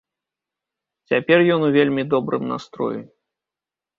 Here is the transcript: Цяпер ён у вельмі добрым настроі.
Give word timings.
Цяпер 1.11 1.43
ён 1.57 1.61
у 1.69 1.69
вельмі 1.77 2.03
добрым 2.13 2.43
настроі. 2.53 2.99